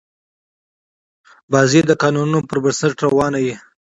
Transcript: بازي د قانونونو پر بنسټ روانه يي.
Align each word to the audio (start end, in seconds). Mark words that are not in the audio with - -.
بازي 1.51 1.81
د 1.85 1.91
قانونونو 2.01 2.39
پر 2.49 2.57
بنسټ 2.63 2.95
روانه 3.05 3.39
يي. 3.45 3.55